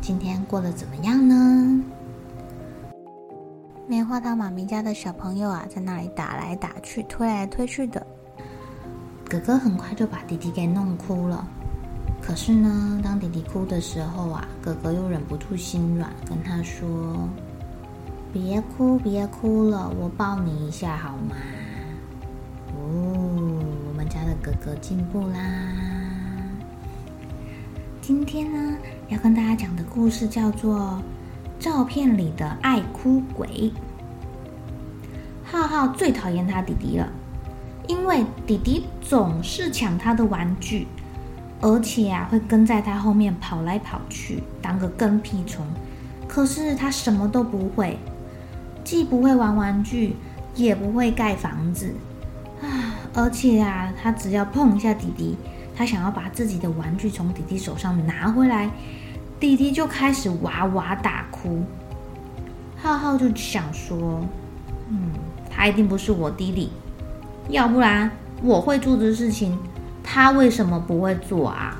[0.00, 1.82] 今天过得怎么样呢？
[3.88, 8.04] 棉花糖妈咪家的小朋友啊，在那里打来打去、推来推去的。
[9.28, 11.46] 哥哥很快就把弟弟给弄哭了。
[12.20, 17.28] 可是呢，当弟弟哭的时候啊，哥哥又忍不住心软，跟他说
[18.32, 21.36] ：“别哭，别哭了，我抱你一下好吗？”
[22.74, 25.38] 哦，我们家的哥哥进步啦。
[28.06, 28.76] 今天呢，
[29.08, 31.02] 要跟大家讲的故事叫做。
[31.58, 33.72] 照片里的爱哭鬼，
[35.42, 37.08] 浩浩最讨厌他弟弟了，
[37.88, 40.86] 因为弟弟总是抢他的玩具，
[41.60, 45.66] 而且啊会跟在他后面跑来跑去，当个跟屁虫。
[46.28, 47.98] 可是他什么都不会，
[48.84, 50.14] 既不会玩玩具，
[50.54, 51.92] 也不会盖房子
[52.62, 52.94] 啊！
[53.14, 55.36] 而且啊，他只要碰一下弟弟，
[55.76, 58.70] 他想要把自己的玩具从弟弟手上拿回来。
[59.38, 61.62] 弟弟就开始哇哇大哭，
[62.78, 64.26] 浩浩就想说
[64.88, 65.10] ：“嗯，
[65.50, 66.72] 他一定不是我弟弟，
[67.50, 68.10] 要不然
[68.42, 69.58] 我会做的事情，
[70.02, 71.76] 他为什么不会做啊？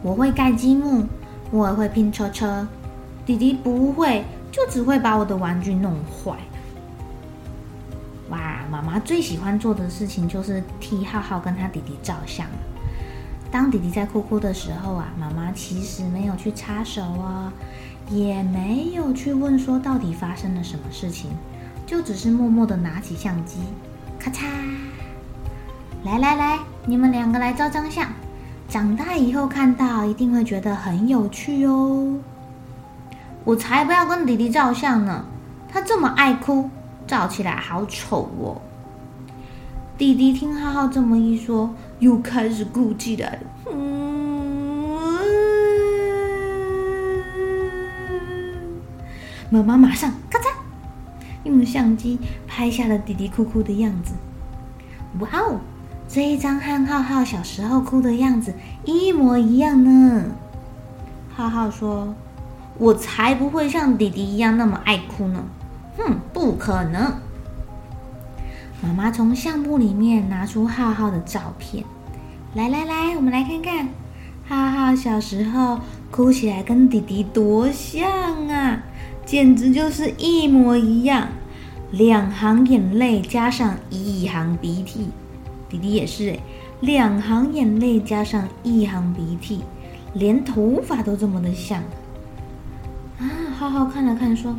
[0.00, 1.04] 我会盖积木，
[1.50, 2.64] 我也会拼车车，
[3.26, 4.22] 弟弟不会，
[4.52, 6.36] 就只会把我的玩具弄坏。”
[8.70, 12.46] 妈妈最喜欢做的事情就是替浩浩跟他弟弟照相。
[13.50, 17.50] 当弟弟在哭哭的时候啊，妈妈其实没有去插手哦，
[18.10, 21.30] 也没有去问说到底发生了什么事情，
[21.86, 23.58] 就只是默默的拿起相机，
[24.18, 24.44] 咔嚓，
[26.04, 28.06] 来来来，你们两个来照张相，
[28.68, 32.18] 长大以后看到一定会觉得很有趣哦。
[33.44, 35.24] 我才不要跟弟弟照相呢，
[35.72, 36.68] 他这么爱哭，
[37.08, 38.62] 照起来好丑哦。
[39.96, 41.74] 弟弟听浩浩这么一说。
[41.98, 43.40] 又开始哭起来了，
[49.50, 50.44] 妈妈马上咔嚓
[51.42, 54.14] 用相机拍下了弟弟哭哭的样子。
[55.18, 55.58] 哇哦，
[56.08, 58.54] 这一张和浩浩小时候哭的样子
[58.84, 60.26] 一模一样呢。
[61.34, 62.14] 浩浩说
[62.78, 65.42] ：“我才不会像弟弟一样那么爱哭呢。”
[65.98, 67.12] 哼，不可能。
[68.80, 71.84] 妈妈从相簿里面拿出浩浩的照片，
[72.54, 73.88] 来来来，我们来看看，
[74.46, 78.08] 浩浩小时候哭起来跟弟弟多像
[78.48, 78.80] 啊，
[79.26, 81.26] 简直就是一模一样，
[81.90, 85.08] 两行眼泪加上一行鼻涕，
[85.68, 86.38] 弟弟也是，
[86.80, 89.64] 两行眼泪加上一行鼻涕，
[90.14, 91.80] 连头发都这么的像
[93.18, 93.26] 啊！
[93.58, 94.54] 浩浩看了看说：“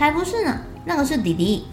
[0.00, 1.66] 才不是呢，那个是弟弟。”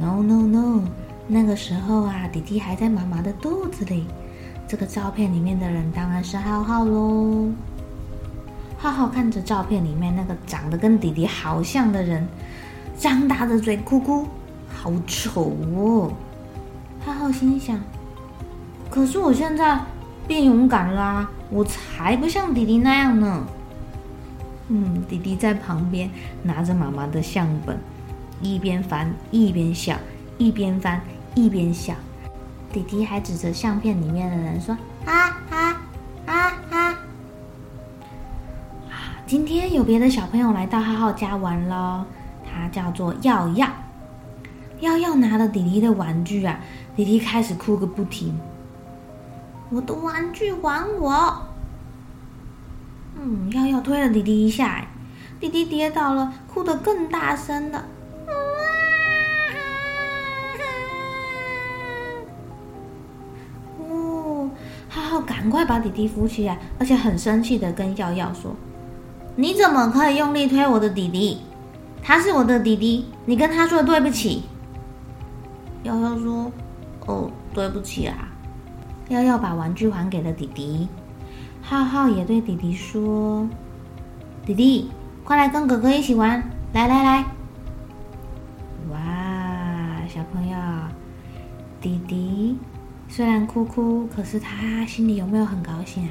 [0.00, 0.84] No no no，
[1.26, 4.06] 那个时候啊，弟弟还在妈妈的肚子里。
[4.68, 7.50] 这个照片里面的人当然是浩浩喽。
[8.78, 12.24] 浩浩看着照片里面那个长得跟弟弟好像的人，
[12.96, 14.28] 张大着嘴哭哭，
[14.72, 16.12] 好丑哦。
[17.04, 17.76] 浩浩心想：
[18.88, 19.80] 可是我现在
[20.28, 23.44] 变勇敢啦，我才不像弟弟那样呢。
[24.72, 26.08] 嗯，弟弟在旁边
[26.42, 27.78] 拿着妈妈的相本。
[28.40, 29.98] 一边翻一边笑，
[30.38, 30.98] 一边翻
[31.34, 31.92] 一边笑。
[32.72, 34.74] 弟弟还指着相片里面的人说
[35.04, 35.82] ：“啊啊
[36.24, 36.98] 啊啊！”
[39.26, 42.04] 今天有别的小朋友来到浩浩家玩喽。
[42.46, 43.68] 他叫做耀耀，
[44.80, 46.58] 耀耀拿了弟弟的玩具啊，
[46.96, 48.38] 弟弟开始哭个不停。
[49.68, 51.42] 我的玩具还我！
[53.22, 54.82] 嗯，耀耀推了弟弟一下，
[55.38, 57.84] 弟弟跌倒了，哭得更大声了
[64.88, 65.20] 浩浩。
[65.20, 68.56] 赶快把弟弟扶起来，而且很生气的跟耀耀说
[69.36, 71.42] ：“你怎么可以用力推我的弟弟？
[72.02, 74.44] 他是我的弟弟，你跟他说对不起。”
[75.84, 76.50] 耀耀说
[77.06, 78.28] ：“哦，对不起啦。”
[79.08, 80.88] 耀耀把玩具还给了弟弟，
[81.62, 83.48] 浩浩也对弟弟说
[84.44, 84.90] ：“弟弟，
[85.24, 86.42] 快来跟哥哥一起玩，
[86.72, 87.24] 来来来。”
[88.90, 88.98] 哇，
[90.08, 90.58] 小朋友，
[91.80, 92.56] 弟弟
[93.08, 96.10] 虽然哭哭，可是他心里有没有很高兴啊？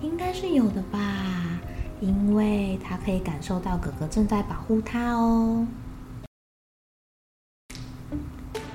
[0.00, 0.98] 应该是有的吧，
[2.00, 5.66] 因为他可以感受到哥哥正在保护他哦。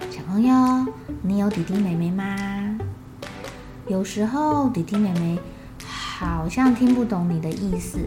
[0.09, 0.85] 小朋友，
[1.21, 2.62] 你有弟弟妹妹吗？
[3.87, 5.37] 有时候弟弟妹妹
[5.85, 7.99] 好像听不懂你的意思，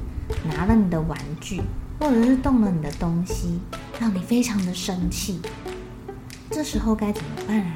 [0.49, 1.61] 拿了你的玩具，
[2.01, 3.61] 或者是动了你的东西，
[4.01, 5.39] 让你非常的生气。
[6.51, 7.75] 这时候该怎么办啊？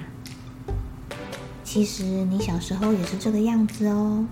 [1.62, 4.24] 其实你小时候也是这个样子哦。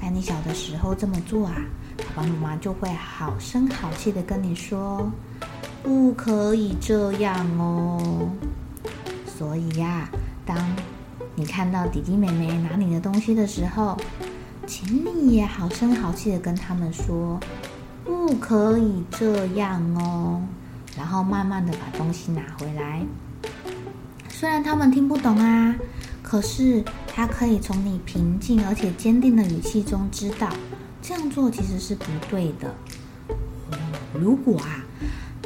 [0.00, 1.56] 在你小的时候这么做啊，
[1.98, 5.10] 爸爸妈妈就会好声好气的跟你说，
[5.82, 8.30] 不可以这样哦。
[9.26, 10.08] 所以呀，
[10.44, 10.56] 当
[11.36, 13.96] 你看到弟弟妹妹拿你的东西的时候，
[14.66, 17.38] 请你也好声好气的跟他们说，
[18.04, 20.42] 不可以这样哦。
[20.96, 23.04] 然后慢慢的把东西拿回来。
[24.28, 25.76] 虽然他们听不懂啊。
[26.22, 30.48] 可是，他可以从你平静而且坚定的语气中知道，
[31.00, 32.74] 这样做其实是不对的。
[34.12, 34.84] 如果啊，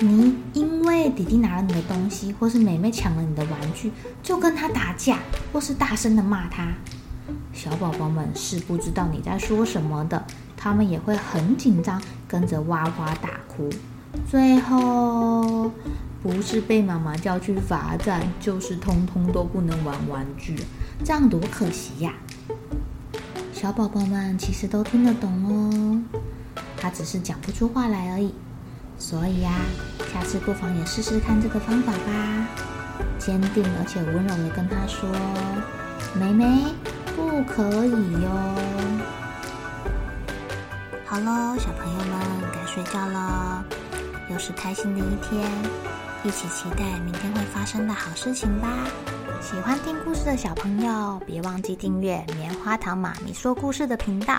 [0.02, 3.92] 你因为弟弟拿了你的东西，或是妹妹抢了你的玩具，
[4.22, 5.18] 就跟他打架，
[5.52, 6.72] 或是大声的骂他，
[7.52, 10.24] 小宝宝们是不知道你在说什么的，
[10.56, 13.68] 他们也会很紧张，跟着哇哇大哭，
[14.28, 15.70] 最后。
[16.22, 20.54] 不是被妈妈叫去罚站，就是通通都不能玩玩具，
[21.02, 22.12] 这样多可惜呀！
[23.54, 26.20] 小宝宝们其实都听得懂哦，
[26.76, 28.34] 他只是讲不出话来而已。
[29.00, 29.50] 所以呀，
[30.12, 32.46] 下次不妨也试试看这个方法吧。
[33.18, 35.08] 坚定而且温柔地跟他说
[36.14, 36.74] ：“妹妹，
[37.16, 38.30] 不可以哟。”
[41.06, 42.20] 好喽，小朋友们
[42.52, 43.64] 该睡觉了，
[44.30, 45.50] 又是开心的一天。
[46.22, 48.68] 一起期待明天会发生的好事情吧！
[49.40, 54.38] 喜欢听故事的小朋友，别忘记订阅棉花糖妈咪说故事的频道。